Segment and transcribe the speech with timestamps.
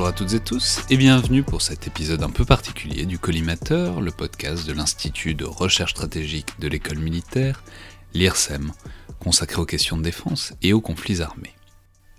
[0.00, 4.00] Bonjour à toutes et tous et bienvenue pour cet épisode un peu particulier du Collimateur,
[4.00, 7.62] le podcast de l'Institut de recherche stratégique de l'école militaire,
[8.14, 8.72] l'IRSEM,
[9.18, 11.52] consacré aux questions de défense et aux conflits armés.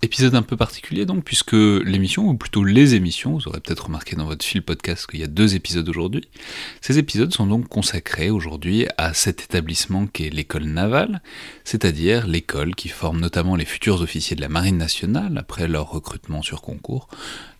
[0.04, 4.16] Épisode un peu particulier donc, puisque l'émission, ou plutôt les émissions, vous aurez peut-être remarqué
[4.16, 6.28] dans votre fil podcast qu'il y a deux épisodes aujourd'hui,
[6.80, 11.22] ces épisodes sont donc consacrés aujourd'hui à cet établissement qu'est l'école navale,
[11.62, 16.42] c'est-à-dire l'école qui forme notamment les futurs officiers de la Marine nationale après leur recrutement
[16.42, 17.06] sur concours,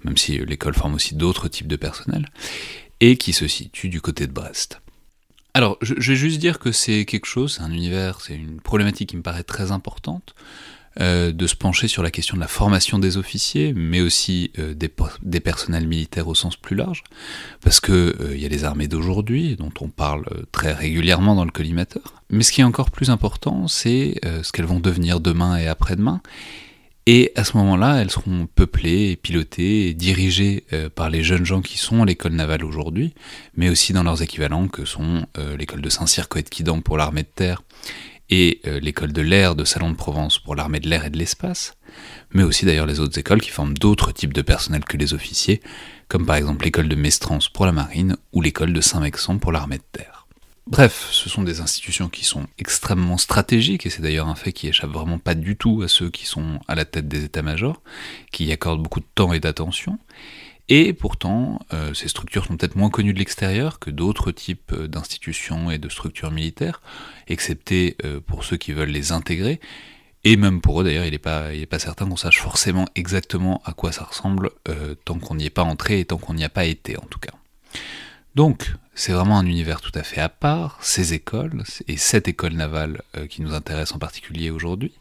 [0.03, 2.29] même si l'école forme aussi d'autres types de personnel,
[2.99, 4.81] et qui se situe du côté de Brest.
[5.55, 9.11] Alors, je, vais juste dire que c'est quelque chose, c'est un univers, c'est une problématique
[9.11, 10.35] qui me paraît très importante,
[11.01, 14.75] euh, de se pencher sur la question de la formation des officiers, mais aussi euh,
[14.75, 17.03] des, personnels militaires au sens plus large,
[17.61, 21.45] parce que il euh, y a les armées d'aujourd'hui, dont on parle très régulièrement dans
[21.45, 22.03] le collimateur.
[22.31, 26.23] Mais ce qui est encore plus important, c'est ce qu'elles vont devenir demain et après-demain,
[27.07, 31.77] et à ce moment-là, elles seront peuplées, pilotées dirigées euh, par les jeunes gens qui
[31.77, 33.13] sont à l'école navale aujourd'hui,
[33.57, 37.29] mais aussi dans leurs équivalents que sont euh, l'école de Saint-Cyr Coët-Quidan pour l'armée de
[37.35, 37.63] terre
[38.33, 41.19] et euh, l'école de l'air de Salon de Provence pour l'armée de l'air et de
[41.19, 41.75] l'espace,
[42.33, 45.61] mais aussi d'ailleurs les autres écoles qui forment d'autres types de personnel que les officiers,
[46.09, 49.77] comme par exemple l'école de Mestrance pour la marine ou l'école de Saint-Mexan pour l'armée
[49.77, 50.27] de terre.
[50.67, 54.67] Bref, ce sont des institutions qui sont extrêmement stratégiques, et c'est d'ailleurs un fait qui
[54.67, 57.83] échappe vraiment pas du tout à ceux qui sont à la tête des états-majors,
[58.31, 59.99] qui y accordent beaucoup de temps et d'attention.
[60.75, 65.71] Et pourtant, euh, ces structures sont peut-être moins connues de l'extérieur que d'autres types d'institutions
[65.71, 66.81] et de structures militaires,
[67.29, 69.61] excepté euh, pour ceux qui veulent les intégrer.
[70.25, 73.93] Et même pour eux d'ailleurs, il n'est pas, certain qu'on sache forcément exactement à quoi
[73.93, 76.65] ça ressemble euh, tant qu'on n'y est pas entré et tant qu'on n'y a pas
[76.65, 77.35] été en tout cas.
[78.35, 82.55] Donc, c'est vraiment un univers tout à fait à part, ces écoles, et cette école
[82.55, 84.93] navale euh, qui nous intéresse en particulier aujourd'hui.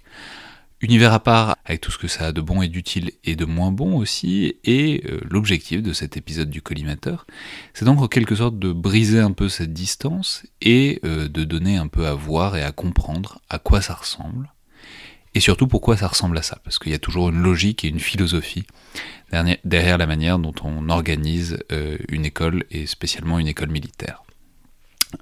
[0.83, 3.45] Univers à part avec tout ce que ça a de bon et d'utile et de
[3.45, 7.27] moins bon aussi, et euh, l'objectif de cet épisode du collimateur,
[7.75, 11.77] c'est donc en quelque sorte de briser un peu cette distance et euh, de donner
[11.77, 14.51] un peu à voir et à comprendre à quoi ça ressemble,
[15.35, 17.87] et surtout pourquoi ça ressemble à ça, parce qu'il y a toujours une logique et
[17.87, 18.65] une philosophie
[19.63, 24.23] derrière la manière dont on organise euh, une école, et spécialement une école militaire.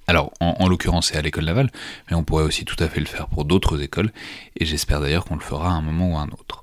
[0.08, 1.70] Alors, en, l'occurrence, c'est à l'école navale,
[2.10, 4.12] mais on pourrait aussi tout à fait le faire pour d'autres écoles,
[4.58, 6.62] et j'espère d'ailleurs qu'on le fera à un moment ou à un autre.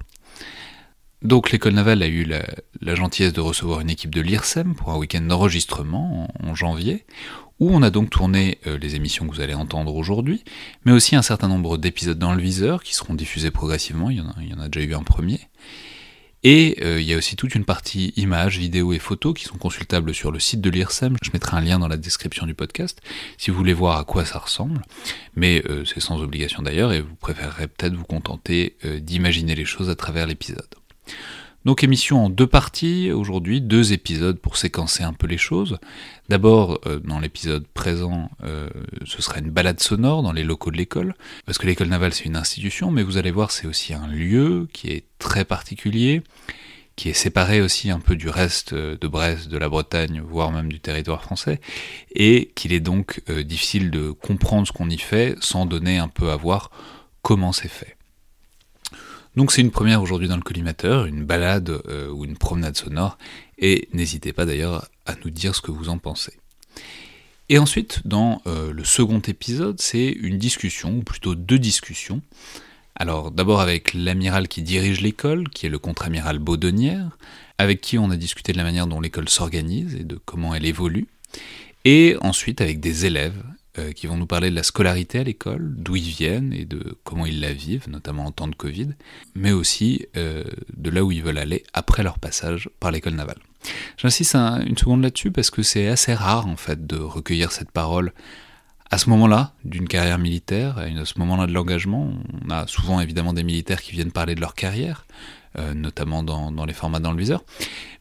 [1.22, 4.96] Donc l'école navale a eu la, gentillesse de recevoir une équipe de l'IRSEM pour un
[4.96, 7.04] week-end d'enregistrement en, janvier,
[7.58, 10.44] où on a donc tourné euh, les émissions que vous allez entendre aujourd'hui,
[10.84, 14.20] mais aussi un certain nombre d'épisodes dans le viseur qui seront diffusés progressivement, il y
[14.20, 15.40] en a, il y en a déjà eu un premier.
[16.48, 19.58] Et euh, il y a aussi toute une partie images, vidéos et photos qui sont
[19.58, 21.16] consultables sur le site de l'IRSEM.
[21.20, 23.00] Je mettrai un lien dans la description du podcast
[23.36, 24.80] si vous voulez voir à quoi ça ressemble.
[25.34, 29.90] Mais euh, c'est sans obligation d'ailleurs et vous préférerez peut-être vous contenter d'imaginer les choses
[29.90, 30.72] à travers l'épisode.
[31.66, 35.80] Donc émission en deux parties aujourd'hui, deux épisodes pour séquencer un peu les choses.
[36.28, 38.70] D'abord, euh, dans l'épisode présent, euh,
[39.04, 42.26] ce sera une balade sonore dans les locaux de l'école, parce que l'école navale c'est
[42.26, 46.22] une institution, mais vous allez voir c'est aussi un lieu qui est très particulier,
[46.94, 50.68] qui est séparé aussi un peu du reste de Brest, de la Bretagne, voire même
[50.68, 51.60] du territoire français,
[52.14, 56.06] et qu'il est donc euh, difficile de comprendre ce qu'on y fait sans donner un
[56.06, 56.70] peu à voir
[57.22, 57.95] comment c'est fait.
[59.36, 63.18] Donc c'est une première aujourd'hui dans le collimateur, une balade euh, ou une promenade sonore,
[63.58, 66.32] et n'hésitez pas d'ailleurs à nous dire ce que vous en pensez.
[67.48, 72.22] Et ensuite, dans euh, le second épisode, c'est une discussion, ou plutôt deux discussions.
[72.96, 77.10] Alors d'abord avec l'amiral qui dirige l'école, qui est le contre-amiral Baudonnière,
[77.58, 80.64] avec qui on a discuté de la manière dont l'école s'organise et de comment elle
[80.64, 81.06] évolue.
[81.84, 83.42] Et ensuite avec des élèves
[83.78, 86.96] euh, qui vont nous parler de la scolarité à l'école, d'où ils viennent et de
[87.04, 88.90] comment ils la vivent, notamment en temps de Covid,
[89.34, 90.44] mais aussi euh,
[90.76, 93.38] de là où ils veulent aller après leur passage par l'école navale.
[93.96, 98.12] J'insiste une seconde là-dessus parce que c'est assez rare en fait de recueillir cette parole
[98.90, 102.12] à ce moment-là d'une carrière militaire, à ce moment-là de l'engagement.
[102.44, 105.06] On a souvent évidemment des militaires qui viennent parler de leur carrière,
[105.58, 107.44] euh, notamment dans, les formats viseur.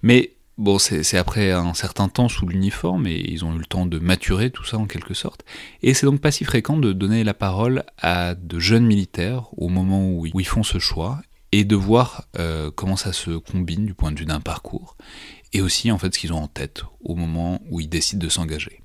[0.04, 3.86] Mais Bon, c'est après un certain temps sous l'uniforme et ils ont eu le temps
[3.86, 5.44] de maturer tout ça en quelque sorte.
[5.82, 9.68] Et c'est donc pas si fréquent de donner la parole à de jeunes militaires au
[9.68, 11.22] moment où ils font ce choix
[11.52, 14.96] et de voir euh, comment ça se combine du point de vue d'un parcours
[15.52, 18.30] et aussi en fait ce qu'ils ont en tête au moment où ils décident de
[18.30, 18.82] s'engager.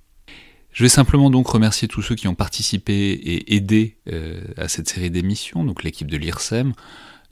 [0.73, 4.89] Je vais simplement donc remercier tous ceux qui ont participé et aidé euh, à cette
[4.89, 6.75] série d'émissions, donc l'équipe de l'IRSEM,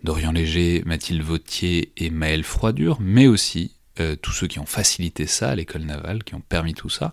[0.03, 5.27] Dorian Léger, Mathilde Vautier et Maëlle Froidure, mais aussi euh, tous ceux qui ont facilité
[5.27, 7.13] ça à l'école navale, qui ont permis tout ça,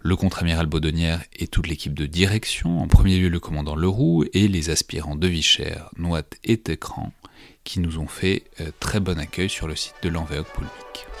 [0.00, 4.48] le contre-amiral Baudonnière et toute l'équipe de direction, en premier lieu le commandant Leroux et
[4.48, 7.12] les aspirants de Vichère, Noat et Técran,
[7.64, 11.13] qui nous ont fait euh, très bon accueil sur le site de l'Envéoc Poulmic.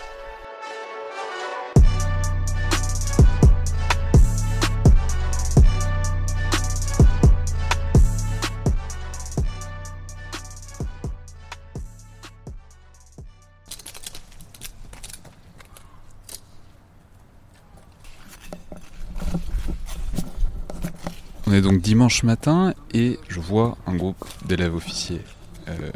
[21.54, 25.20] Est donc dimanche matin et je vois un groupe d'élèves officiers
[25.68, 25.90] euh,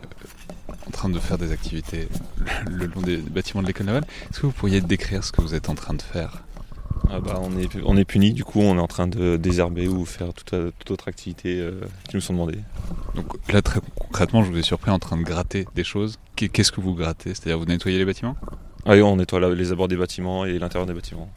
[0.86, 2.08] en train de faire des activités
[2.70, 4.04] le, long des bâtiments de l'école navale.
[4.30, 6.42] Est-ce que vous pourriez décrire ce que vous êtes en train de faire?
[7.10, 9.88] Ah bah, on, est, on est puni, du coup on est en train de désherber
[9.88, 12.58] ou faire toute, autre activité euh, qui nous sont demandées.
[13.14, 16.18] Donc là très concrètement je vous ai surpris en train de gratter des choses.
[16.36, 17.30] Qu'est-ce que vous grattez?
[17.30, 18.36] C'est-à-dire vous nettoyez les bâtiments?
[18.84, 21.30] Ah oui on nettoie les abords des bâtiments et l'intérieur des bâtiments.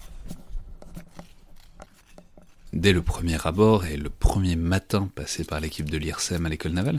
[2.74, 6.72] Dès le premier abord et le premier matin passé par l'équipe de l'IRSEM à l'école
[6.72, 6.98] navale,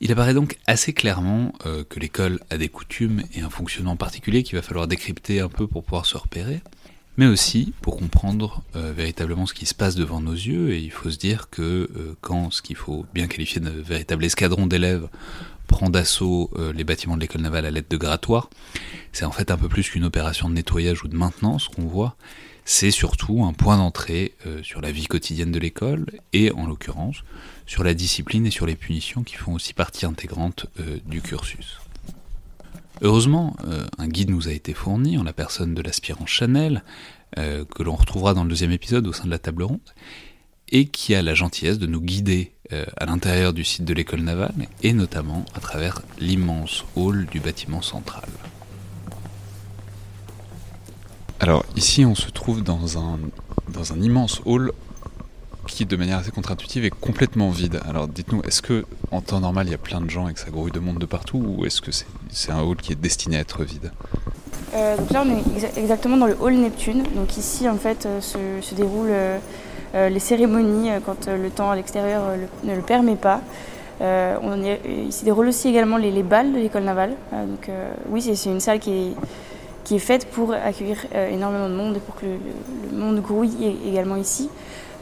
[0.00, 4.42] il apparaît donc assez clairement euh, que l'école a des coutumes et un fonctionnement particulier
[4.42, 6.62] qu'il va falloir décrypter un peu pour pouvoir se repérer,
[7.16, 10.92] mais aussi pour comprendre euh, véritablement ce qui se passe devant nos yeux, et il
[10.92, 15.08] faut se dire que euh, quand ce qu'il faut bien qualifier de véritable escadron d'élèves
[15.66, 18.48] prend d'assaut les bâtiments de l'école navale à l'aide de grattoirs,
[19.12, 22.16] c'est en fait un peu plus qu'une opération de nettoyage ou de maintenance qu'on voit,
[22.68, 26.04] c'est surtout un point d'entrée euh, sur la vie quotidienne de l'école
[26.34, 27.24] et en l'occurrence
[27.64, 31.80] sur la discipline et sur les punitions qui font aussi partie intégrante euh, du cursus.
[33.00, 36.84] Heureusement, euh, un guide nous a été fourni en la personne de l'aspirant Chanel,
[37.36, 39.80] que l'on retrouvera dans le deuxième épisode au sein de la table ronde,
[40.70, 44.54] et qui a la gentillesse de nous guider à l'intérieur du site de l'école navale,
[44.82, 48.24] et notamment à travers l'immense hall du bâtiment central.
[51.40, 53.18] Alors ici on se trouve dans un,
[53.68, 54.72] dans un immense hall
[55.68, 57.80] qui de manière assez contre-intuitive est complètement vide.
[57.88, 60.40] Alors dites-nous, est-ce que en temps normal il y a plein de gens et que
[60.40, 63.36] ça grouille de monde de partout ou est-ce que c'est un hall qui est destiné
[63.36, 63.92] à être vide?
[64.74, 67.04] Euh, donc là on est exactement dans le hall Neptune.
[67.14, 72.22] Donc ici en fait euh, se, déroulent euh, les cérémonies quand le temps à l'extérieur
[72.64, 73.40] ne le permet pas.
[74.00, 77.14] on il se déroule aussi également les, les balles de l'école navale.
[77.32, 77.70] donc
[78.10, 79.14] oui c'est une salle qui est
[79.84, 83.74] qui est faite pour accueillir euh, énormément de monde et pour que le, monde grouille
[83.86, 84.50] également ici.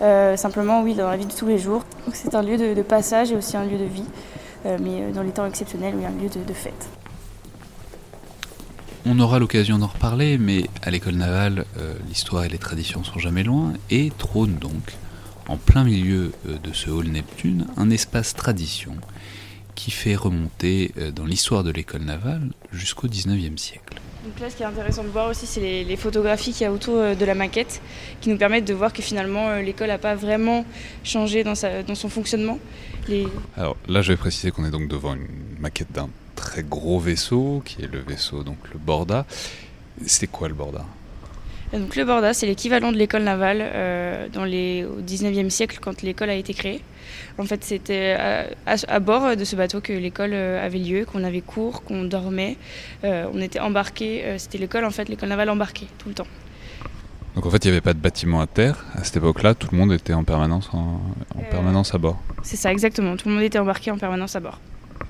[0.03, 1.85] Euh, simplement, oui, dans la vie de tous les jours.
[2.13, 4.05] C'est un lieu de, passage et aussi un lieu de vie,
[4.67, 6.89] euh, mais dans les temps exceptionnels, oui, un lieu de, fête.
[9.07, 11.65] On aura l'occasion d'en reparler, mais à l'école navale,
[12.09, 14.97] l'histoire et les traditions sont jamais loin, et trône donc,
[15.49, 18.97] en plein milieu de ce hall Neptune, un espace tradition
[19.77, 24.01] qui fait remonter dans l'histoire de l'école navale jusqu'au 19e siècle.
[24.27, 26.73] Donc là, ce qui est intéressant de voir aussi, c'est les, photographies qu'il y a
[26.73, 27.81] autour euh, de la maquette,
[28.21, 30.65] qui nous permettent de voir que finalement, euh, l'école n'a pas vraiment
[31.05, 32.59] changé dans, son fonctionnement.
[33.57, 35.29] Alors là, je vais préciser qu'on est donc devant une
[35.61, 39.27] maquette d'un très gros vaisseau, qui est le vaisseau, donc le Borda.
[40.07, 40.85] C'est quoi le Borda?
[41.73, 46.03] Donc le Borda, c'est l'équivalent de l'école navale euh, dans les, au 19e siècle quand
[46.03, 46.81] l'école a été créée.
[47.39, 48.17] En fait, c'était
[48.67, 52.57] à, bord de ce bateau que l'école euh, avait lieu, qu'on avait cours, qu'on dormait.
[53.05, 54.37] Euh, on était embarqué.
[54.39, 56.27] c'était l'école, en fait, l'école navale embarquée tout le temps.
[57.35, 58.87] Donc en fait, il n'y avait pas de bâtiment à terre.
[58.95, 61.01] À cette époque-là, tout le monde était en permanence, en,
[61.51, 62.19] permanence à bord.
[62.43, 63.17] C'est ça, exactement.
[63.17, 64.59] Tout le monde était embarqué en permanence à bord.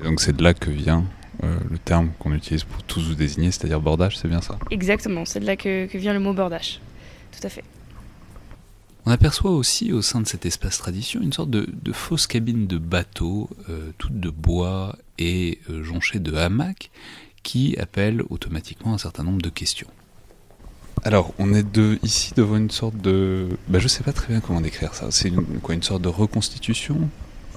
[0.03, 1.05] donc c'est de là que vient
[1.43, 4.59] le terme qu'on utilise pour tous vous désigner, c'est-à-dire bordage, c'est bien ça?
[4.71, 6.81] Exactement, c'est de là que, que, vient le mot bordage.
[7.33, 7.65] Tout à fait.
[9.09, 12.77] On aperçoit aussi au sein de cet espace tradition une sorte de, fausse cabine de
[12.77, 16.91] bateau, euh, toute de bois et euh, jonchée de hamacs,
[17.45, 19.87] qui appelle automatiquement un certain nombre de questions.
[21.05, 23.47] Alors, on est de, ici devant une sorte de.
[23.69, 25.13] Bah, je sais pas très bien comment décrire ça.
[25.13, 27.09] C'est une, quoi, une sorte de reconstitution?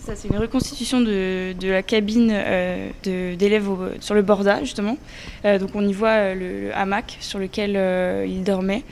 [0.05, 4.97] Ça, c'est une reconstitution de, de la cabine euh, d'élèves sur le Borda, justement.
[5.45, 8.83] Euh, donc, on y voit euh, le, le hamac sur lequel euh, ils dormaient.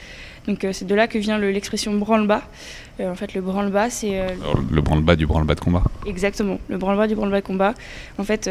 [0.48, 2.44] Donc, euh, c'est de là que vient le- l'expression branle-bas.
[3.00, 4.20] En fait, le branle-bas, c'est
[4.72, 5.84] le branle-bas du branle-bas de combat.
[6.08, 7.76] Exactement, le branle-bas du branle-bas de combat.
[8.18, 8.50] En fait,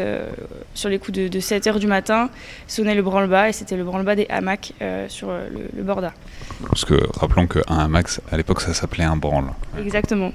[0.73, 2.29] sur les coups de, de 7h du matin,
[2.65, 4.71] sonnait le branle-bas et c'était le branle-bas des hamacs
[5.09, 6.13] sur le, le Borda.
[6.65, 9.47] Parce que rappelons qu'un hamac, à l'époque, ça s'appelait un branle.
[9.77, 10.31] Exactement.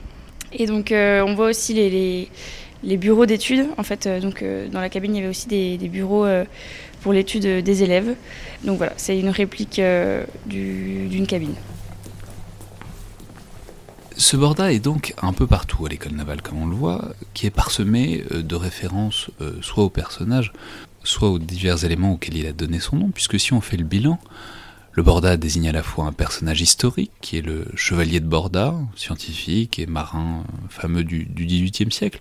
[0.55, 3.67] Et donc, euh, on voit aussi les, bureaux d'études.
[3.79, 6.27] En fait, euh, donc, euh, dans la cabine, il y avait aussi des, bureaux
[7.01, 8.15] pour l'étude des élèves.
[8.65, 9.81] Donc voilà, c'est une réplique
[10.47, 11.55] du- d'une cabine.
[14.17, 17.47] Ce borda est donc un peu partout à l'école navale, comme on le voit, qui
[17.47, 19.31] est parsemé de références
[19.63, 20.53] soit aux personnages,
[21.03, 23.85] soit aux divers éléments auxquels il a donné son nom, puisque si on fait le
[23.85, 24.21] bilan,
[24.93, 28.75] le Borda désigne à la fois un personnage historique, qui est le chevalier de Borda,
[28.95, 32.21] scientifique et marin euh, fameux du, du XVIIIe siècle,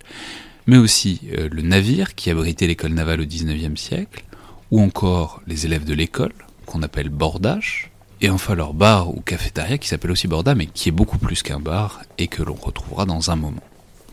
[0.66, 4.24] mais aussi euh, le navire qui abritait l'école navale au XIXe siècle,
[4.70, 6.32] ou encore les élèves de l'école,
[6.64, 7.90] qu'on appelle bordache,
[8.22, 11.42] et enfin leur bar ou cafétéria qui s'appelle aussi Borda, mais qui est beaucoup plus
[11.42, 13.62] qu'un bar et que l'on retrouvera dans un moment.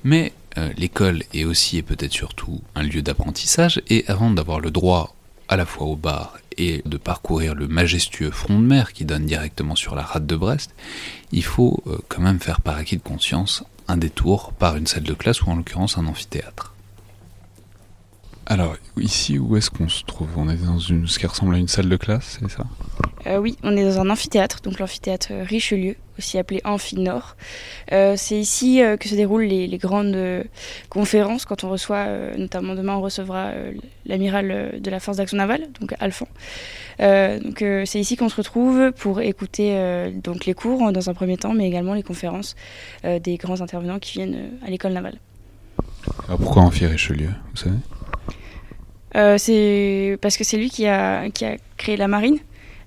[0.04, 4.72] Mais euh, l'école est aussi et peut-être surtout un lieu d'apprentissage, et avant d'avoir le
[4.72, 5.16] droit
[5.50, 9.26] à la fois au bar et de parcourir le majestueux front de mer qui donne
[9.26, 10.74] directement sur la rade de Brest,
[11.32, 15.04] il faut euh, quand même faire par acquis de conscience un détour par une salle
[15.04, 16.76] de classe ou en l'occurrence un amphithéâtre.
[18.52, 20.28] Alors ici, où est-ce qu'on se trouve?
[20.36, 22.64] On est dans une, ce qui ressemble à une salle de classe, c'est ça?
[23.28, 27.36] Euh, oui, on est dans un amphithéâtre, donc l'amphithéâtre Richelieu, aussi appelé Amphi Nord.
[27.92, 30.18] Euh, c'est ici euh, que se déroulent les, les grandes
[30.90, 33.52] conférences, quand on reçoit, notamment demain, on recevra
[34.08, 36.28] l'amiral de la force d'action navale, donc Alphand.
[36.98, 41.38] Donc c'est ici qu'on se retrouve pour écouter donc les cours hein, dans un premier
[41.38, 42.56] temps, mais également les conférences
[43.04, 45.20] des grands intervenants qui viennent à l'école navale.
[46.28, 47.78] Alors pourquoi Amphi Richelieu, vous savez?
[49.14, 52.38] C'est parce que c'est lui qui a, qui a créé la marine.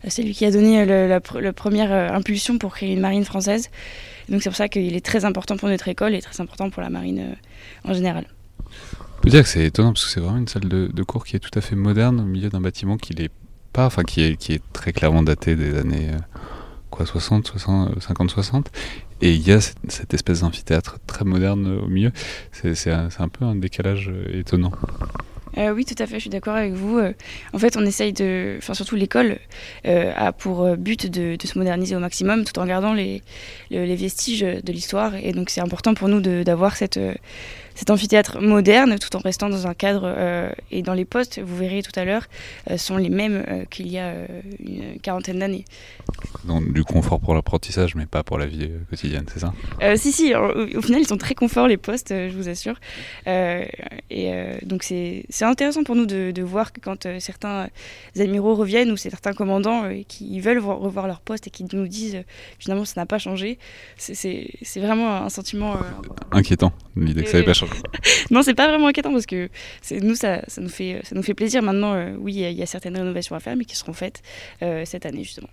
[0.04, 2.92] Euh, C'est lui qui a donné euh, la, pr- la première euh, impulsion pour créer
[2.92, 3.70] une marine française.
[4.28, 6.82] Donc c'est pour ça qu'il est très important pour notre école et très important pour
[6.82, 8.26] la marine euh, en général.
[9.18, 11.36] On peut dire que c'est étonnant parce que c'est vraiment une salle de, cours qui
[11.36, 13.30] est tout à fait moderne au milieu d'un bâtiment qui n'est
[13.72, 16.18] pas, enfin qui est, qui est très clairement daté des années euh,
[16.90, 18.70] quoi 60, 60, 50, 60.
[19.20, 22.10] Et il y a cette, espèce d'amphithéâtre très moderne euh, au milieu.
[22.50, 24.72] C'est un, un peu un décalage euh, étonnant.
[25.58, 26.98] Euh, oui, tout à fait, je suis d'accord avec vous.
[26.98, 27.12] Euh,
[27.52, 29.38] en fait, on essaye de, enfin surtout l'école
[29.86, 33.22] euh, a pour but de, se moderniser au maximum, tout en gardant les,
[33.70, 35.14] le- les vestiges de l'histoire.
[35.14, 36.98] Et donc, c'est important pour nous d'avoir cette
[37.74, 41.40] cet amphithéâtre moderne, tout en restant dans un cadre euh, et dans les postes.
[41.40, 42.26] Vous verrez tout à l'heure,
[42.70, 44.12] euh, sont les mêmes euh, qu'il y a
[44.64, 45.64] une quarantaine d'années.
[46.44, 49.52] Donc du confort pour l'apprentissage, mais pas pour la vie quotidienne, c'est ça?
[49.96, 52.78] Si, si, au, au final, ils sont très confort, les postes, je vous assure.
[53.26, 54.30] Et
[54.64, 57.68] donc, c'est intéressant pour nous de, de voir que quand certains
[58.18, 62.22] admiraux reviennent ou certains commandants qui veulent vo- revoir leur poste et qui nous disent
[62.58, 63.58] finalement ça n'a pas changé,
[63.96, 65.76] c'est- vraiment un sentiment.
[66.32, 67.61] Inquiétant, l'idée que ça n'avait pas changé.
[68.30, 69.48] non, c'est pas vraiment inquiétant parce que
[70.00, 71.62] nous, ça, ça, nous fait, ça nous fait plaisir.
[71.62, 74.22] Maintenant, euh, oui, il y a- certaines rénovations à faire, mais qui seront faites
[74.62, 75.48] euh, cette année justement.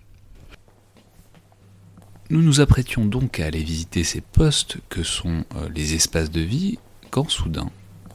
[2.30, 6.40] Nous nous apprêtions donc à aller visiter ces postes que sont euh, les espaces de
[6.40, 6.78] vie,
[7.10, 7.68] quand soudain,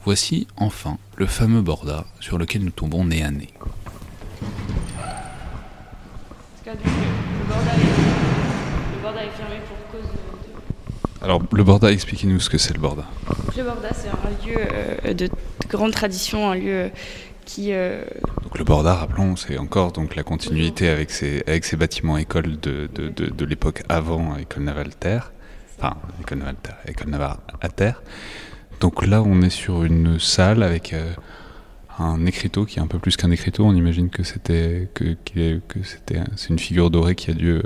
[0.04, 3.48] voici enfin le fameux Borda sur lequel nous tombons nez à nez.
[7.76, 9.75] Le Borda est fermé pour
[11.22, 13.04] Alors le Borda, expliquez-nous ce que c'est le Borda.
[13.56, 14.58] Le Borda, c'est un lieu
[15.04, 15.30] euh, de, de
[15.68, 16.90] grande tradition, un lieu
[17.44, 17.68] qui.
[17.72, 18.04] euh,
[18.42, 22.60] Donc le Borda, rappelons, c'est encore donc la continuité avec ces, avec ces bâtiments écoles
[22.60, 25.32] de, de, de, de l'époque avant École navale terre,
[25.78, 28.02] enfin École navale terre, École navale à terre.
[28.80, 31.12] Donc là, on est sur une salle avec euh,
[31.98, 33.64] un écriteau qui est un peu plus qu'un écriteau.
[33.64, 35.16] On imagine que c'était que,
[35.82, 37.62] c'était c'est une figure dorée qui a dû euh,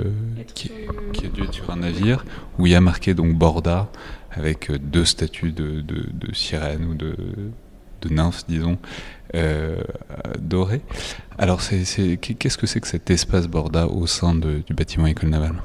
[0.53, 0.71] qui,
[1.13, 2.25] qui a dû être sur un navire
[2.57, 3.89] où il y a marqué donc Borda
[4.31, 7.15] avec euh, deux statues de, de, de sirènes ou de,
[8.01, 8.77] de nymphes, disons,
[9.35, 9.81] euh,
[10.39, 10.81] dorées.
[11.37, 15.55] Alors, qu'est-ce que c'est que cet espace Borda au sein de- du bâtiment école navale?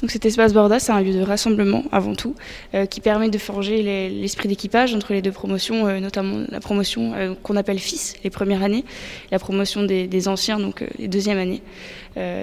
[0.00, 2.34] Donc cet espace Borda, c'est un lieu de rassemblement avant tout,
[2.74, 6.60] euh, qui permet de forger les- l'esprit d'équipage entre les deux promotions, euh, notamment la
[6.60, 8.84] promotion euh, qu'on appelle fils, les premières années,
[9.30, 11.62] la promotion des, des anciens, donc les deuxièmes années,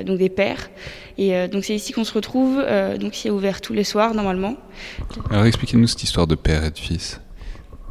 [0.06, 0.70] donc des pères.
[1.18, 2.62] Et donc c'est ici qu'on se retrouve,
[3.00, 4.56] donc c'est ouvert tous les soirs normalement.
[5.30, 7.20] Alors, expliquez-nous cette histoire de père et de fils.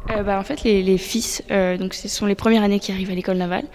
[0.09, 2.91] Euh, bah, En fait, les, les fils, euh, donc ce sont les premières années qui
[2.91, 3.65] arrivent à l'école navale.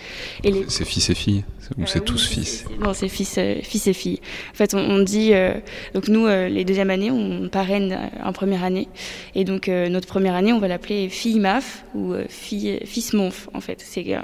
[0.45, 0.65] Et les...
[0.69, 1.45] C'est fils et filles
[1.79, 4.21] Ou Euh, c'est oui, tous fils Non, c'est fils, euh, fils et filles.
[4.53, 5.55] En fait, on, on dit, euh,
[5.95, 8.89] donc nous, euh, les deuxièmes années, on parraine en première année.
[9.35, 13.13] Et donc, euh, notre première année, on va l'appeler fille MAF ou euh, fille, fils
[13.13, 13.83] MONF, en fait.
[13.85, 14.21] C'est euh,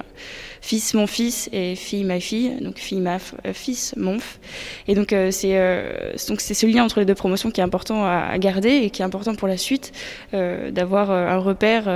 [0.63, 4.39] fils mon fils et fille ma fille, donc fille MAF, euh, fils MONF.
[4.87, 7.65] Et donc, euh, c'est euh, donc c'est ce lien entre les deux promotions qui est
[7.65, 9.93] important à, garder et qui est important pour la suite,
[10.33, 11.89] d'avoir un repère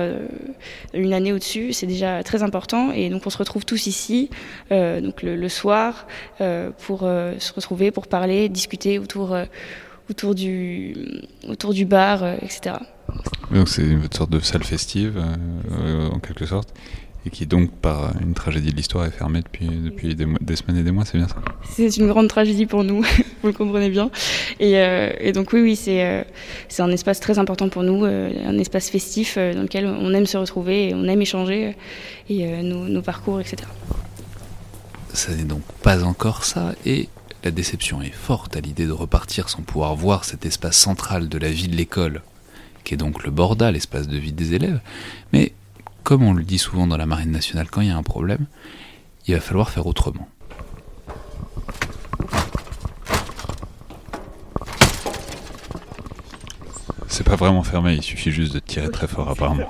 [0.92, 1.72] une année au-dessus.
[1.72, 2.90] C'est déjà très important.
[2.92, 4.30] Et donc, on se retrouve tous ici,
[4.70, 6.06] donc le, soir,
[6.86, 9.36] pour se retrouver, pour parler, discuter autour,
[10.10, 12.76] autour, du, autour du bar, etc.
[13.52, 15.22] Donc c'est une sorte de salle festive,
[16.12, 16.74] en quelque sorte,
[17.26, 20.54] et qui donc, par une tragédie de l'histoire, est fermée depuis, depuis des, mois- des
[20.54, 21.36] semaines et des mois, c'est bien ça?
[21.68, 23.02] C'est une grande tragédie pour nous,
[23.42, 24.10] vous le comprenez bien.
[24.60, 26.22] Et, euh, et donc oui, oui, c'est euh,
[26.68, 30.14] c'est un espace très important pour nous, euh, un espace festif euh, dans lequel on
[30.14, 31.72] aime se retrouver, et on aime échanger, euh,
[32.28, 33.56] et euh, nos, nos parcours, etc.
[35.12, 37.08] Ça n'est donc pas encore ça, et
[37.42, 41.38] la déception est forte à l'idée de repartir sans pouvoir voir cet espace central de
[41.38, 42.22] la vie de l'école,
[42.84, 44.80] qui est donc le Borda, l'espace de vie des élèves.
[45.32, 45.52] Mais
[46.06, 48.46] comme on le dit souvent dans la Marine nationale, quand il y a un problème,
[49.26, 50.28] il va falloir faire autrement.
[57.08, 59.68] C'est pas vraiment fermé, il suffit juste de tirer très fort apparemment.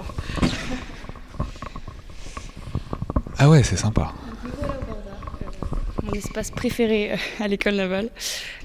[3.38, 4.12] Ah ouais, c'est sympa.
[6.06, 8.10] Mon espace préféré euh, à l'école navale.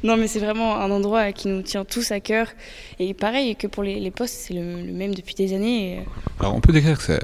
[0.04, 2.48] Non, mais c'est vraiment un endroit qui nous tient tous à cœur.
[3.00, 6.00] Et pareil que pour les, les postes, c'est le, le même depuis des années.
[6.00, 6.04] Euh,
[6.40, 7.20] Alors on peut décrire que c'est,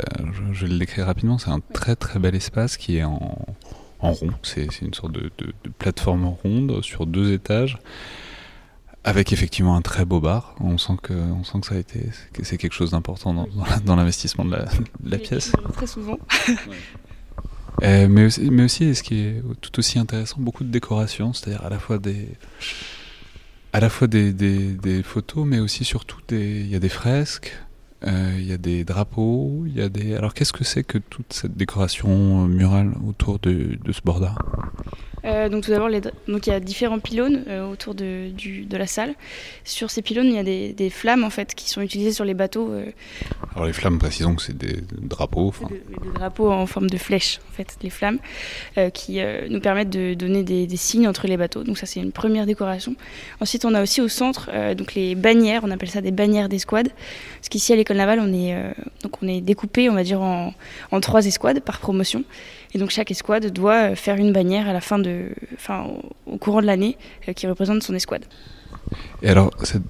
[0.53, 3.37] je, vais le décrire rapidement, c'est un très très bel espace qui est en,
[3.99, 4.31] en rond.
[4.43, 7.77] C'est, c'est une sorte de, de- de plateforme ronde sur deux étages,
[9.03, 10.55] avec effectivement un très beau bar.
[10.59, 13.47] On sent que, on sent que ça a été, que c'est quelque chose d'important dans,
[13.85, 14.65] dans l'investissement de la,
[14.99, 15.51] de la et- pièce.
[15.73, 16.17] Très souvent.
[17.83, 21.63] Euh, mais, aussi, mais aussi, ce qui est tout aussi intéressant, beaucoup de décorations, c'est-à-dire
[21.63, 22.27] à la fois des,
[23.73, 27.55] à la fois des, des- des photos, mais aussi surtout il y a des fresques,
[28.05, 30.15] euh, il y a des drapeaux, il y a des.
[30.15, 34.35] Alors qu'est-ce que c'est que toute cette décoration murale autour de, de ce borda
[35.25, 35.89] Euh, donc tout d'abord,
[36.27, 39.15] donc il y a différents pylônes euh, autour de, du- de la salle.
[39.63, 42.23] Sur ces pylônes, il y a des, des flammes en fait qui sont utilisées sur
[42.23, 42.85] les bateaux, euh,
[43.55, 45.53] Alors les flammes, précisons que c'est des drapeaux.
[45.69, 45.75] Des,
[46.05, 48.19] des drapeaux en forme de flèche en fait, les flammes,
[48.93, 51.63] qui nous permettent de donner des, des signes entre les bateaux.
[51.63, 52.95] Donc ça c'est une première décoration.
[53.41, 56.89] Ensuite, on a aussi au centre donc les bannières, on appelle ça des bannières d'escouade.
[57.39, 58.55] Parce qu'ici à l'école navale, on est
[59.03, 60.53] donc on est découpé, on va dire en,
[60.91, 62.23] en trois escouades par promotion.
[62.73, 65.87] Et donc chaque escouade doit euh, faire une bannière à la fin de, enfin
[66.25, 68.25] au, courant de l'année euh, qui représente son escouade.
[69.21, 69.81] Et alors, c'est,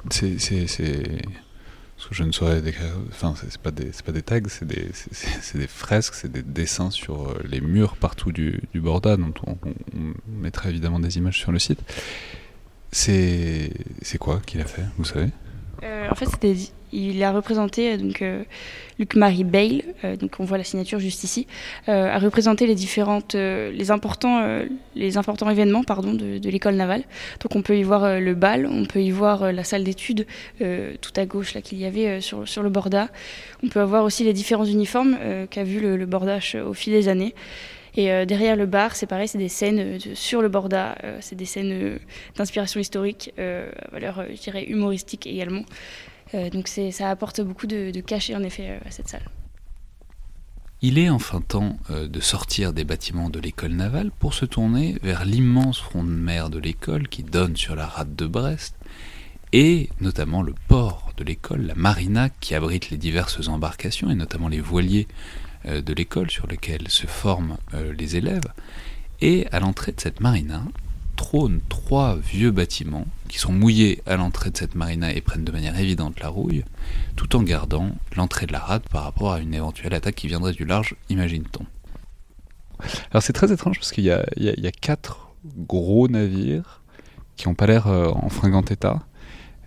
[2.00, 2.94] ce que je ne saurais décrire.
[3.10, 4.90] Enfin, c'est, pas des, pas des tags, c'est des,
[5.56, 9.58] des fresques, c'est des dessins sur euh, les murs partout du, du Borda, dont on,
[9.63, 11.80] on- on mettra évidemment des images sur le site.
[12.92, 13.72] C'est,
[14.20, 15.30] quoi qu'il a fait, vous savez?
[15.84, 16.28] En fait,
[16.92, 18.44] il a représenté euh, donc euh,
[19.00, 21.48] Luc-Marie Bale, euh, donc on voit la signature juste ici,
[21.90, 26.76] euh, a représenté les différentes, euh, les importants, euh, les importants événements pardon de, l'école
[26.76, 27.04] navale.
[27.42, 29.84] Donc on peut y voir euh, le bal, on peut y voir euh, la salle
[29.84, 30.26] d'études
[30.62, 33.10] euh, tout à gauche là qu'il y avait euh, sur sur le borda.
[33.63, 36.94] On peut avoir aussi les différents uniformes euh, qu'a vu le, le bordage au fil
[36.94, 37.36] des années.
[37.98, 41.18] Et euh, derrière le bar, c'est pareil, c'est des scènes euh, sur le borda, euh,
[41.20, 42.00] c'est des scènes
[42.36, 45.66] d'inspiration historique, à valeur, je dirais, humoristique également.
[46.34, 49.24] Donc ça apporte beaucoup de, de cachet en effet à cette salle.
[50.82, 55.24] Il est enfin temps de sortir des bâtiments de l'école navale pour se tourner vers
[55.24, 58.76] l'immense front de mer de l'école qui donne sur la rade de Brest
[59.54, 64.50] et notamment le port de l'école, la marina qui abrite les diverses embarcations et notamment
[64.50, 65.08] les voiliers
[65.82, 68.47] de l'école sur lesquels se forment euh, les élèves.
[69.21, 70.63] Et à l'entrée de cette marina
[71.15, 75.51] trônent trois vieux bâtiments qui sont mouillés à l'entrée de cette marina et prennent de
[75.51, 76.63] manière évidente la rouille
[77.15, 80.53] tout en gardant l'entrée de la rade par rapport à une éventuelle attaque qui viendrait
[80.53, 81.65] du large, imagine-t-on.
[83.10, 86.84] Alors c'est très étrange parce qu'il y, y a- quatre gros navires
[87.36, 89.01] qui n'ont pas l'air euh, en fringant état,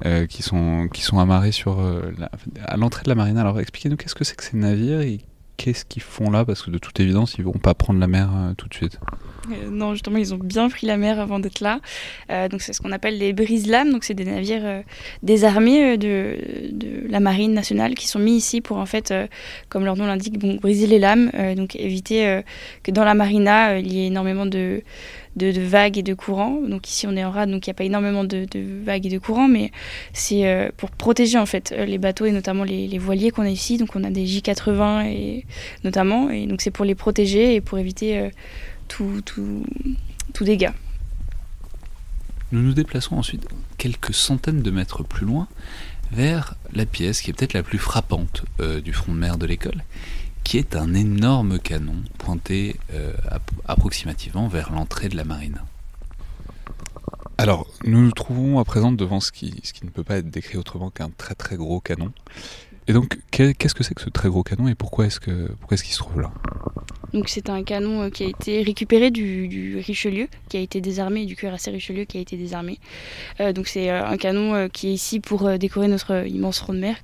[0.05, 2.13] euh, qui, sont, qui sont amarrés sur, euh,
[2.65, 3.41] à l'entrée de la marina.
[3.41, 5.03] Alors expliquez-nous qu'est-ce que c'est que ces navires
[5.61, 8.31] qu'est-ce qu'ils font là Parce que de toute évidence, ils vont pas prendre la mer
[8.35, 8.99] euh, tout de suite.
[9.49, 11.81] Euh, non, justement, ils ont bien pris la mer avant d'être là.
[12.31, 13.91] Euh, donc c'est ce qu'on appelle les brise-lames.
[13.91, 14.83] Donc c'est des navires euh,
[15.23, 16.37] désarmés de,
[17.09, 19.13] la marine nationale qui sont mis ici pour en fait,
[19.69, 21.31] comme leur nom l'indique, briser les lames.
[21.57, 22.43] donc éviter
[22.83, 24.83] que dans la marina il y ait énormément de,
[25.37, 26.61] vagues et de courants.
[26.67, 28.47] Donc ici on est en rade, donc il n'y a pas énormément de,
[28.85, 29.71] vagues et de courants, mais
[30.13, 33.77] c'est pour protéger en fait les bateaux et notamment les, voiliers qu'on a ici.
[33.77, 35.45] Donc on a des J80 et
[35.85, 38.31] notamment, et donc c'est pour les protéger et pour éviter
[38.91, 39.65] tout, tout,
[40.35, 40.75] tout dégât.
[42.53, 43.49] Nous nous déplaçons ensuite
[43.79, 45.49] quelques centaines de mètres plus loin
[46.13, 48.45] vers la pièce qui est peut-être la plus frappante
[48.85, 49.85] du front de mer de l'école,
[50.43, 53.13] qui est un énorme canon pointé euh,
[53.69, 55.61] approximativement vers l'entrée de la marine.
[57.39, 60.29] Alors, nous nous trouvons à présent devant ce qui, ce qui ne peut pas être
[60.29, 62.13] décrit autrement qu'un très très gros canon.
[62.91, 65.47] Et donc, qu'est-ce que c'est que ce très gros canon et pourquoi est-ce qu'il
[65.79, 66.33] se trouve là?
[67.13, 71.25] Donc c'est un canon euh, qui a été récupéré du, Richelieu, qui a été désarmé,
[71.25, 72.81] du cuirassé Richelieu qui a été désarmé.
[73.39, 76.81] Euh, donc c'est euh, un canon qui est ici pour décorer notre immense front de
[76.81, 76.97] mer.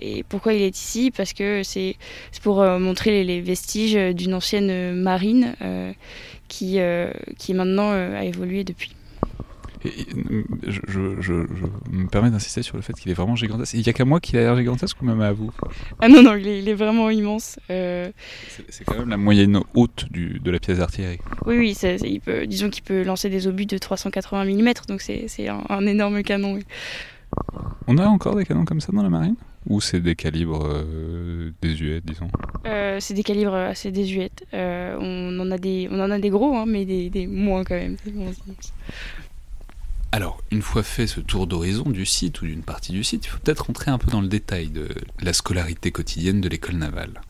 [0.00, 1.12] et pourquoi il est ici?
[1.16, 1.94] Parce que c'est
[2.42, 5.54] pour montrer les, vestiges d'une ancienne marine
[6.48, 6.80] qui,
[7.38, 8.95] qui maintenant a évolué depuis
[10.66, 11.32] je,
[11.90, 13.74] me permets d'insister sur le fait qu'il est vraiment gigantesque.
[13.74, 15.50] Il n'y a qu'à moi qu'il a l'air gigantesque ou même à vous?
[16.00, 17.58] Ah non, non, il est, vraiment immense.
[17.70, 18.10] Euh.
[18.68, 21.18] C'est quand même la moyenne haute du, de la pièce d'artillerie.
[21.46, 25.48] Oui, oui, il peut, disons qu'il peut lancer des obus de 380 mm, donc c'est
[25.48, 26.58] un, énorme canon.
[27.86, 29.36] On a encore des canons comme ça dans la marine?
[29.68, 32.28] Ou c'est des calibres euh, désuets, disons?
[32.66, 34.30] Euh, C'est des calibres assez désuets.
[34.52, 37.74] on, en a des, on en a des gros, hein, mais des, des moins quand
[37.74, 37.96] même.
[40.16, 43.28] Alors, une fois fait ce tour d'horizon du site ou d'une partie du site, il
[43.28, 44.88] faut peut-être rentrer un peu dans le détail de
[45.20, 47.20] la scolarité quotidienne de l'école navale.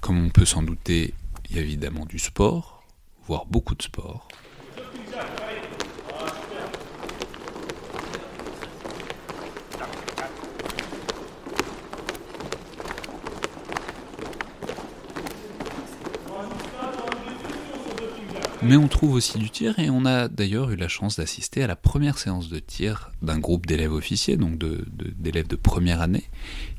[0.00, 1.12] Comme on peut s'en douter,
[1.50, 2.84] il y a évidemment du sport,
[3.26, 4.28] voire beaucoup de sport.
[18.64, 21.66] Mais on trouve aussi du tir et on a d'ailleurs eu la chance d'assister à
[21.66, 26.24] la première séance de tir d'un groupe d'élèves officiers, donc d'élèves de, première année,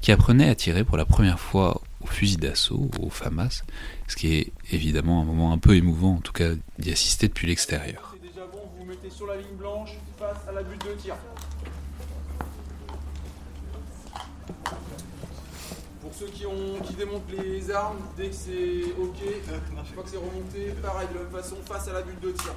[0.02, 3.62] qui apprenaient à tirer pour la première fois au fusil d'assaut, au FAMAS,
[4.08, 7.46] ce qui est évidemment un moment un peu émouvant, en tout cas d'y assister depuis
[7.46, 8.16] l'extérieur.
[10.18, 11.16] Face à la butte de tir.
[16.14, 20.18] Ceux qui, ont, qui démontent les armes, dès que c'est ok, une fois que c'est
[20.18, 22.54] remonté, pareil, de la même façon, face à la bulle de tir.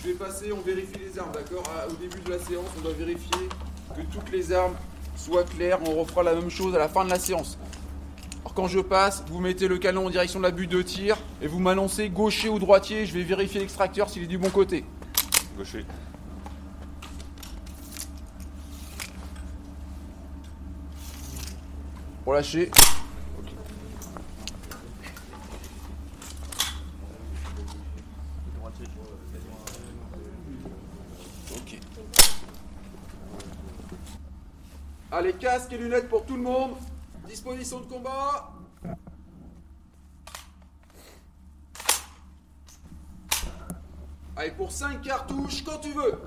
[0.00, 1.62] Je vais passer, on vérifie les armes, d'accord?
[1.88, 3.48] Au début de la séance, on doit vérifier
[3.94, 4.74] que toutes les armes
[5.16, 5.78] soient claires.
[5.86, 7.58] On refera la même chose à la fin de la séance.
[8.40, 11.18] Alors quand je passe, vous mettez le canon en direction de la butte de tir
[11.42, 13.04] et vous m'annoncez gaucher ou droitier.
[13.04, 14.84] Je vais vérifier l'extracteur s'il est du bon côté.
[15.58, 15.84] Gaucher.
[22.26, 22.70] Relâchez.
[31.50, 31.80] Ok.
[35.10, 36.76] Allez, casque et lunettes pour tout le monde.
[37.26, 38.52] Disposition de combat.
[44.36, 46.18] Allez, pour 5 cartouches, quand tu veux.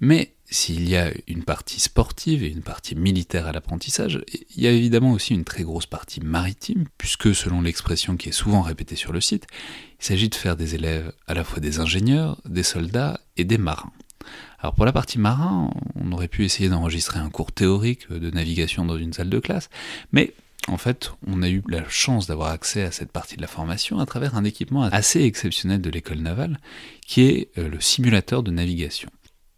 [0.00, 4.20] Mais s'il y a une partie sportive et une partie militaire à l'apprentissage,
[4.56, 8.32] il y a évidemment aussi une très grosse partie maritime, puisque selon l'expression qui est
[8.32, 9.46] souvent répétée sur le site,
[10.00, 13.58] il s'agit de faire des élèves à la fois des ingénieurs, des soldats et des
[13.58, 13.92] marins.
[14.60, 18.84] Alors pour la partie marin, on aurait pu essayer d'enregistrer un cours théorique de navigation
[18.84, 19.68] dans une salle de classe,
[20.12, 20.34] mais
[20.68, 24.00] en fait, on a eu la chance d'avoir accès à cette partie de la formation
[24.00, 26.58] à travers un équipement assez exceptionnel de l'école navale,
[27.06, 29.08] qui est euh, le simulateur de navigation.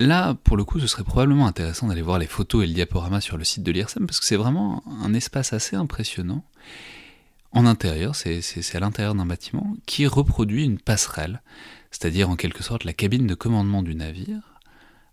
[0.00, 3.20] Là, pour le coup, ce serait probablement intéressant d'aller voir les photos et le diaporama
[3.20, 6.42] sur le site de l'IRSEM parce que c'est vraiment un espace assez impressionnant.
[7.52, 8.40] En intérieur, c'est
[8.74, 11.42] à l'intérieur d'un bâtiment qui reproduit une passerelle,
[11.90, 14.54] c'est-à-dire en quelque sorte la cabine de commandement du navire,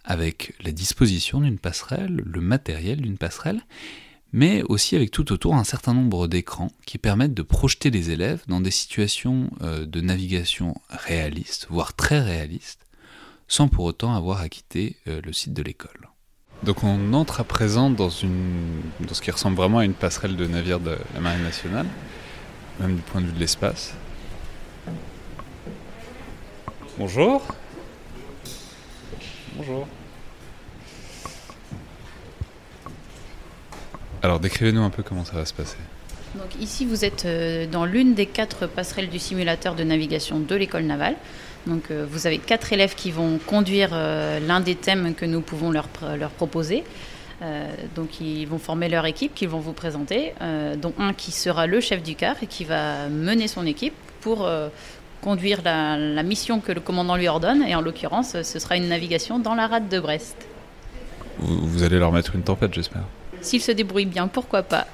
[0.05, 3.59] avec la disposition d'une passerelle, le matériel d'une passerelle,
[4.31, 8.43] mais aussi avec tout autour un certain nombre d'écrans qui permettent de projeter les élèves
[8.47, 12.86] dans des situations euh, de navigation réalistes, voire très réalistes,
[13.47, 16.09] sans pour autant avoir à quitter euh, le site de l'école.
[16.63, 20.35] Donc on entre à présent dans, une, dans ce qui ressemble vraiment à une passerelle
[20.35, 21.85] de navire de la Marine nationale.
[22.79, 23.93] même du point de vue de l'espace.
[26.97, 27.43] Bonjour.
[29.55, 29.87] Bonjour.
[34.23, 35.77] Alors décrivez-nous un peu comment ça va se passer.
[36.35, 40.55] Donc ici, vous êtes euh, dans l'une des quatre passerelles du simulateur de navigation de
[40.55, 41.15] l'école navale.
[41.67, 45.41] Donc euh, vous avez quatre élèves qui vont conduire euh, l'un des thèmes que nous
[45.41, 46.83] pouvons leur, leur proposer.
[47.41, 50.33] Euh, donc ils vont former leur équipe qu'ils vont vous présenter,
[50.81, 54.49] dont un qui sera le chef du car et qui va mener son équipe pour
[55.21, 57.63] conduire la, la mission que le commandant lui ordonne.
[57.63, 60.35] Et en l'occurrence, ce sera une navigation dans la rade de Brest.
[61.39, 63.03] Vous, vous allez leur mettre une tempête, j'espère.
[63.41, 64.87] S'ils se débrouillent bien, pourquoi pas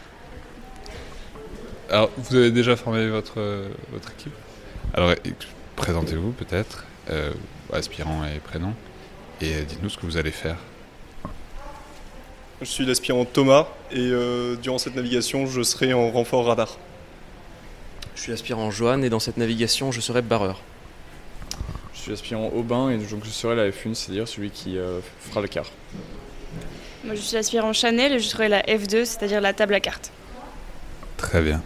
[1.89, 3.39] Alors, vous avez déjà formé votre,
[3.93, 4.33] votre équipe?
[4.93, 5.13] Alors,
[5.75, 7.31] présentez-vous peut-être, euh,
[7.71, 8.73] aspirant et prénom,
[9.41, 10.57] et dites-nous ce que vous allez faire.
[12.61, 16.77] Je suis l'aspirant Thomas et euh, durant cette navigation, je serai en renfort radar.
[18.15, 20.61] Je suis aspirant Johan et dans cette navigation, je serai barreur.
[21.93, 25.41] Je suis aspirant Aubin et donc je serai la F1, c'est-à-dire celui qui euh, fera
[25.41, 25.71] le quart.
[27.03, 30.11] Moi, je suis l'aspirant Chanel et je serai la F2, c'est-à-dire la table à cartes.
[31.17, 31.61] Très bien.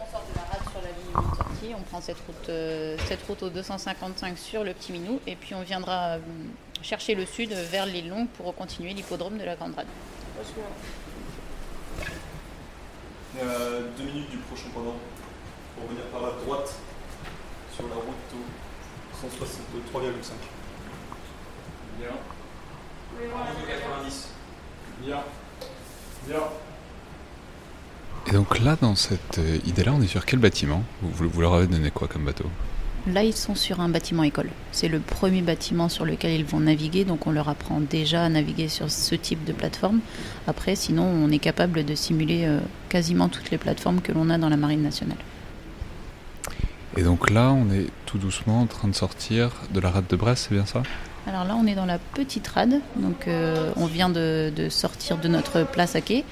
[0.00, 2.96] On sort de la rade sur la ligne de sortie, on prend cette route, euh,
[3.06, 6.18] cette route au 255 sur le Petit Minou et puis on viendra euh,
[6.80, 9.86] chercher le sud vers l'île Longue pour continuer l'hippodrome de la Grande Rade.
[13.40, 13.44] A
[13.96, 14.94] deux minutes du prochain pendant
[15.76, 16.74] pour venir par la droite
[17.74, 20.32] sur la route au 163,5.
[21.98, 22.10] Bien.
[23.66, 24.28] 90.
[25.00, 25.24] Bien.
[26.26, 26.42] Bien.
[28.28, 30.82] Et donc là, dans cette euh, idée-là, on est sur quel bâtiment?
[31.02, 32.44] Vous, vous- leur avez donné quoi comme bateau?
[33.06, 34.50] Là, ils sont sur un bâtiment école.
[34.70, 38.28] C'est le premier bâtiment sur lequel ils vont naviguer, donc on leur apprend déjà à
[38.28, 40.00] naviguer sur ce type de plateforme.
[40.46, 42.60] Après, sinon, on est capable de simuler euh,
[42.90, 45.16] quasiment toutes les plateformes que l'on a dans la Marine nationale.
[46.98, 50.16] Et donc là, on est tout doucement en train de sortir de la rade de
[50.16, 50.82] Brest, c'est bien ça?
[51.28, 55.18] Alors là, on est dans la petite rade, donc euh, on vient de, de sortir
[55.18, 56.24] de notre place à quai,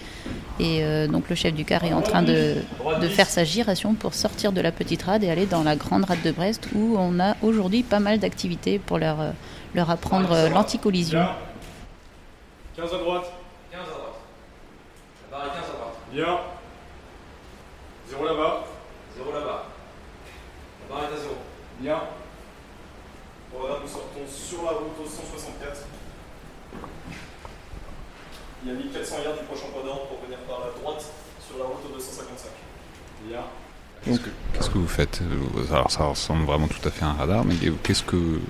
[0.58, 2.54] et euh, donc le chef du car est en train de,
[3.02, 6.04] de faire sa giration pour sortir de la petite rade et aller dans la grande
[6.04, 9.18] rade de Brest, où on a aujourd'hui pas mal d'activités pour leur,
[9.74, 11.26] leur apprendre l'anticollision.
[12.76, 13.24] 15 à droite.
[13.70, 14.00] 15 à droite.
[15.30, 15.96] La barre est 15 à droite.
[16.10, 16.38] Bien.
[18.08, 18.64] 0 là-bas.
[19.18, 19.64] 0 là-bas.
[20.88, 21.34] La barre est à 0.
[21.80, 21.98] Bien.
[23.58, 25.86] Voilà, nous sortons sur la route au 164.
[28.64, 31.04] Il y a 1400 yards du prochain point d'ordre pour venir par la droite
[31.46, 32.50] sur la route au 255.
[33.28, 33.40] Bien.
[34.04, 35.20] Qu'est-ce que, qu'est-ce que vous faites?
[35.72, 38.40] Alors ça ressemble vraiment tout à fait à un radar, mais qu'est-ce que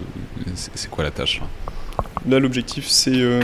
[0.55, 1.41] c'est c'est quoi la tâche?
[1.41, 1.47] Là
[2.29, 3.41] Là, l'objectif, c'est euh,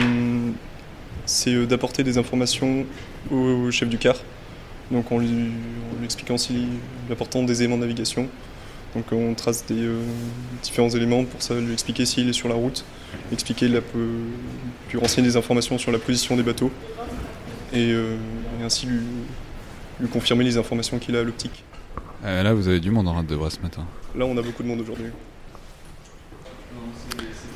[1.25, 2.85] c'est, euh, d'apporter des informations
[3.31, 4.17] au, au chef du car.
[4.91, 6.67] Donc, en lui, en lui expliquant aussi
[7.09, 8.29] l'importance des éléments de navigation.
[8.95, 10.03] Donc, on trace des euh,
[10.63, 12.85] différents éléments pour ça, lui expliquer s'il est sur la route,
[13.33, 13.81] expliquer la,
[14.93, 16.71] lui renseigner des informations sur la position des bateaux
[17.73, 18.17] et, euh,
[18.61, 19.01] et ainsi lui,
[19.99, 21.65] lui confirmer les informations qu'il a à l'optique.
[22.25, 23.87] Euh, Là, vous avez du monde en rade de Brest ce matin.
[24.15, 25.07] Là, on a beaucoup de monde aujourd'hui.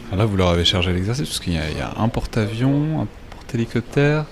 [0.06, 3.06] Alors là, vous leur avez chargé l'exercice parce qu'il y, y a un porte-avions, un
[3.30, 4.24] porte-hélicoptère.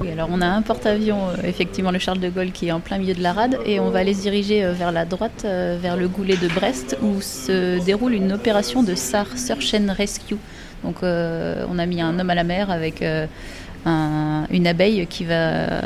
[0.00, 2.78] Oui, alors on a un porte-avions, euh, effectivement le Charles de Gaulle, qui est en
[2.78, 5.76] plein milieu de la rade, et on va les diriger euh, vers la droite, euh,
[5.80, 10.36] vers le goulet de Brest, où se déroule une opération de SAR, Search and Rescue.
[10.84, 15.80] Donc on a mis un homme à la mer avec un- une abeille qui va,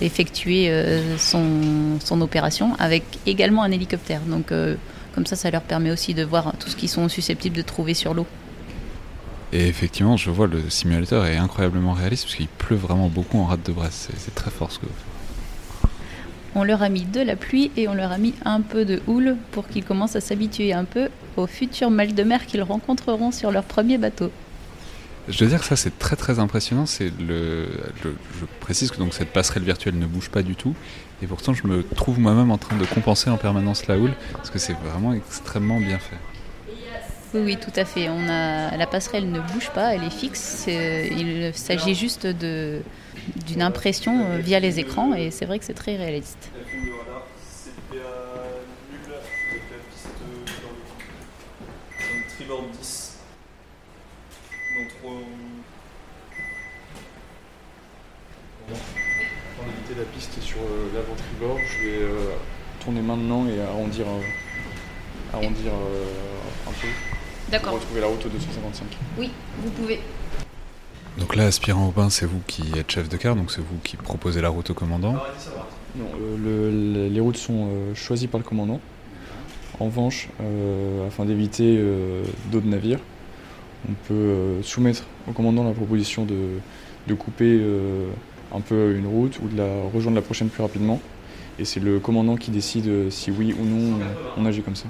[0.00, 0.68] effectuer
[1.16, 1.44] son,
[2.00, 4.20] son opération, avec également un hélicoptère.
[4.26, 4.52] Donc
[5.14, 7.94] comme ça, ça leur permet aussi de voir tout ce qu'ils sont susceptibles de trouver
[7.94, 8.26] sur l'eau.
[9.52, 13.46] Et effectivement, je vois le simulateur est incroyablement réaliste parce qu'il pleut vraiment beaucoup en
[13.46, 14.10] rade de Brest.
[14.16, 14.86] C'est- très fort ce que.
[16.54, 19.00] On leur a mis de la pluie et on leur a mis un peu de
[19.06, 23.30] houle pour qu'ils commencent à s'habituer un peu au futur mal de mer qu'ils rencontreront
[23.32, 24.30] sur leur premier bateau.
[25.28, 26.86] Je dois dire que ça c'est très très impressionnant.
[26.86, 27.68] C'est le,
[28.04, 30.74] le- je précise que donc cette passerelle virtuelle ne bouge pas du tout,
[31.22, 34.50] et pourtant je me trouve moi-même en train de compenser en permanence la houle parce
[34.50, 36.16] que c'est vraiment extrêmement bien fait.
[37.32, 38.08] Oui, oui, tout à fait.
[38.08, 40.66] On a, la passerelle ne bouge pas, elle est fixe.
[40.66, 45.96] Il s'agit juste d'une impression euh, via les écrans et c'est vrai que c'est très
[45.96, 46.50] réaliste.
[46.58, 48.50] La fume de radar, c'était à
[48.90, 49.14] nul
[49.50, 50.08] avec la piste
[50.62, 53.18] dans le un tribord 10.
[54.76, 55.20] Dans trois.
[59.56, 62.34] Pour éviter la piste sur euh, l'avant-tribord, je vais euh,
[62.80, 64.06] tourner maintenant et arrondir,
[65.32, 65.72] arrondir
[66.66, 66.88] un peu
[67.50, 67.74] pour D'accord.
[67.74, 68.86] retrouver la route au 255.
[69.18, 69.30] Oui,
[69.62, 70.00] vous pouvez.
[71.18, 73.78] Donc là, aspirant au bain, c'est vous qui êtes chef de car, donc c'est vous
[73.82, 75.14] qui proposez la route au commandant.
[75.96, 78.80] Non, euh, le- le- les routes sont euh, choisies par le commandant.
[79.80, 83.00] En revanche, euh, afin d'éviter euh, d'autres navires,
[83.88, 86.36] on peut euh, soumettre au commandant la proposition de,
[87.08, 88.08] de couper euh,
[88.54, 91.00] un peu une route ou de la rejoindre la prochaine plus rapidement.
[91.58, 93.98] Et c'est le commandant qui décide si oui ou non
[94.36, 94.86] on, on agit comme ça.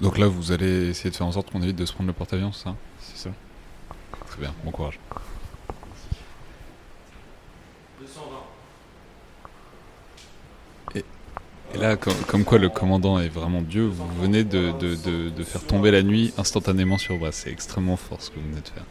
[0.00, 2.12] Donc là, vous allez essayer de faire en sorte qu'on évite de se prendre le
[2.12, 3.30] porte-avions, ça C'est ça.
[4.28, 4.98] Très bien, bon courage.
[10.94, 11.04] Et,
[11.74, 14.72] et là, com- comme, quoi le commandant est vraiment Dieu, vous venez de,
[15.44, 17.42] faire tomber la nuit instantanément sur Brest.
[17.44, 18.84] C'est extrêmement fort ce que vous venez de faire.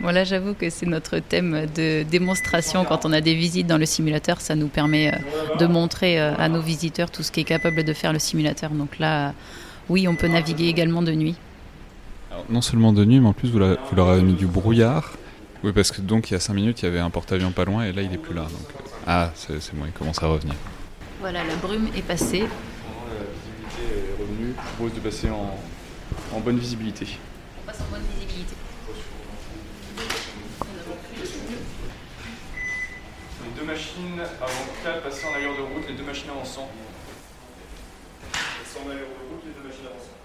[0.00, 3.78] Bon là j'avoue que c'est notre thème de démonstration quand on a des visites dans
[3.78, 7.40] le simulateur, ça nous permet euh, de montrer euh, à nos visiteurs tout ce qui
[7.40, 8.70] est capable de faire le simulateur.
[8.70, 9.32] Donc là,
[9.88, 11.36] oui, on peut naviguer également de nuit.
[12.30, 14.46] Alors, non seulement de nuit, mais en plus vous, la- vous leur avez mis du
[14.46, 15.12] brouillard.
[15.64, 17.64] Oui, parce que donc il y a 5 minutes, il y avait un porte-avions pas
[17.64, 18.42] loin et là il est plus là.
[18.42, 20.54] Donc, euh, ah, c'est c'est bon, il commence à revenir.
[21.20, 22.40] Voilà, la brume est passée.
[22.40, 22.46] La
[23.32, 25.56] visibilité est revenue, je propose de passer en,
[26.36, 27.06] en bonne visibilité.
[27.62, 28.54] On passe en bonne visibilité.
[33.44, 36.68] Les deux machines avant 4 passer en ailleurs de route, les deux machines avançant.
[38.76, 39.25] Aéro de route,
[39.76, 40.16] machines avançant.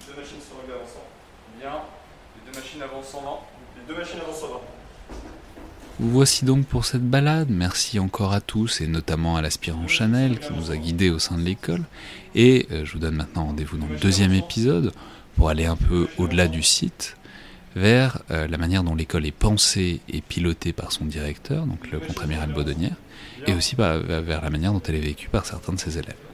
[0.00, 1.06] Les deux machines sont arrivées avançant.
[1.58, 1.82] Bien.
[2.36, 3.80] Les deux machines avançant 20.
[3.80, 4.62] Les deux machines avançant.
[5.98, 7.48] Vous voici donc pour cette balade.
[7.50, 11.36] Merci encore à tous et notamment à l'aspirant Chanel qui nous a guidés au sein
[11.36, 11.82] de l'école.
[12.34, 14.92] Et euh, je vous donne maintenant rendez-vous dans le deuxième épisode
[15.36, 17.16] pour aller un peu au-delà du site
[17.76, 22.00] vers euh, la manière dont l'école est pensée et pilotée par son directeur, donc le
[22.00, 22.96] contre-amiral Baudonnière,
[23.46, 26.29] et aussi vers vers la manière dont elle est vécue par certains de ses élèves.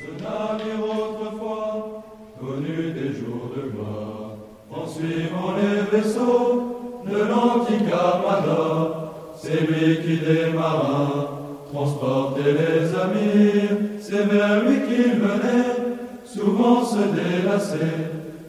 [0.00, 2.02] Ce navire autrefois,
[2.40, 4.36] connu des jours de gloire,
[4.70, 11.28] en suivant les vaisseaux de l'antique armada, c'est lui qui des marins
[11.72, 17.96] transportait les amis, c'est vers lui qu'il venait souvent se délasser.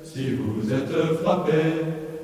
[0.03, 1.61] Si vous êtes frappé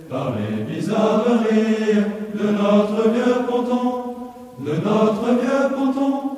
[0.10, 1.96] par les bizarreries
[2.36, 4.14] de notre vieux ponton,
[4.60, 6.37] de notre vieux ponton,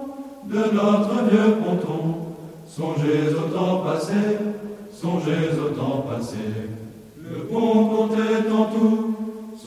[0.50, 2.16] de notre vieux ponton.
[2.66, 4.14] Songez au temps passé,
[4.92, 6.38] songez au temps passé.
[7.18, 9.16] Le pont comptait en tout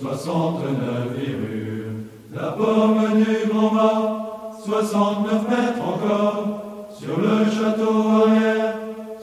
[0.00, 1.92] 69 virures.
[2.34, 6.88] La pomme du grand mât, 69 mètres encore.
[6.98, 8.74] Sur le château arrière,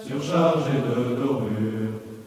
[0.06, 1.50] surchargé de dorures.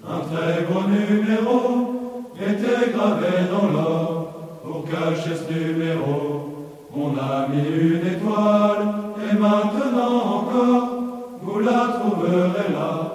[0.07, 2.03] Un très gros numéro
[2.37, 4.61] était gravé dans l'or.
[4.65, 8.92] Pour cacher ce numéro, on a mis une étoile.
[9.43, 10.89] Maintenant encore,
[11.43, 13.13] vous la trouverez là.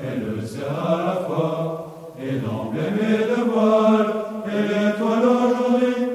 [0.00, 4.06] Elle sert à la fois et l'emblème et le voile.
[4.46, 6.13] Et l'étoile aujourd'hui,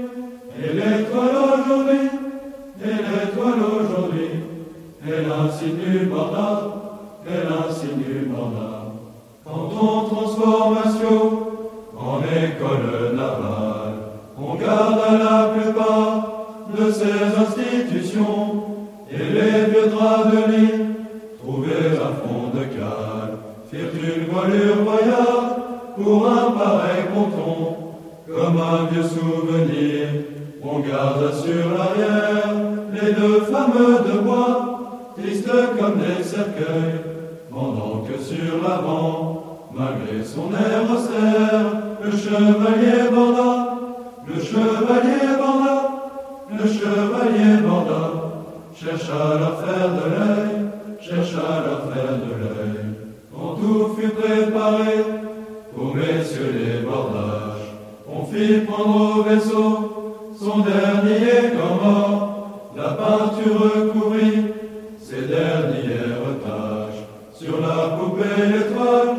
[67.40, 69.16] Sur la poupée l'étoile,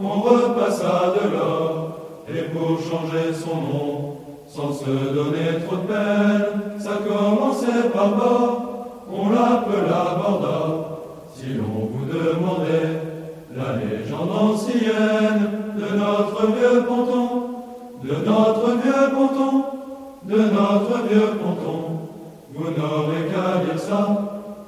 [0.00, 1.98] on repassa de l'or.
[2.28, 9.06] Et pour changer son nom, sans se donner trop de peine, ça commençait par bord,
[9.12, 11.00] on l'appela Borda.
[11.34, 13.02] Si l'on vous demandait
[13.56, 17.42] la légende ancienne de notre vieux ponton,
[18.04, 19.64] de notre vieux ponton,
[20.22, 22.08] de notre vieux ponton,
[22.54, 24.33] vous n'aurez qu'à dire ça.